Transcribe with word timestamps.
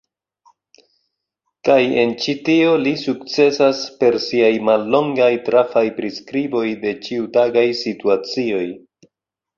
Kaj 1.67 1.75
en 2.03 2.13
ĉi 2.23 2.35
tio 2.47 2.71
li 2.85 2.93
sukcesas 3.03 3.83
per 4.01 4.17
siaj 4.25 4.51
mallongaj, 4.71 5.31
trafaj 5.51 5.85
priskriboj 6.01 6.67
de 6.87 6.95
ĉiutagaj 7.09 7.67
situacioj. 7.83 8.69